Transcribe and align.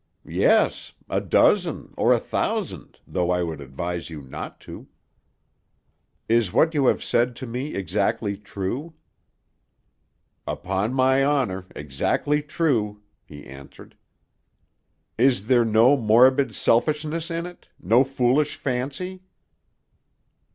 "Yes; 0.25 0.93
a 1.11 1.21
dozen, 1.21 1.93
or 1.95 2.11
a 2.11 2.17
thousand, 2.17 2.99
though 3.05 3.29
I 3.29 3.43
would 3.43 3.61
advise 3.61 4.09
you 4.09 4.23
not 4.23 4.59
to." 4.61 4.87
"Is 6.27 6.51
what 6.51 6.73
you 6.73 6.87
have 6.87 7.03
said 7.03 7.35
to 7.35 7.45
me 7.45 7.75
exactly 7.75 8.35
true?" 8.35 8.95
"Upon 10.47 10.91
my 10.91 11.23
honor; 11.23 11.67
exactly 11.75 12.41
true," 12.41 13.03
he 13.27 13.45
answered. 13.45 13.95
"Is 15.19 15.45
there 15.45 15.63
no 15.63 15.95
morbid 15.95 16.55
selfishness 16.55 17.29
in 17.29 17.45
it; 17.45 17.67
no 17.79 18.03
foolish 18.03 18.55
fancy?" 18.55 19.21